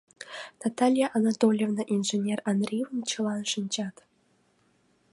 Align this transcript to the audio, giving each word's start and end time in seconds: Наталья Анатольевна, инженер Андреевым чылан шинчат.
Наталья 0.63 1.07
Анатольевна, 1.19 1.81
инженер 1.95 2.39
Андреевым 2.51 2.99
чылан 3.09 3.43
шинчат. 3.51 3.95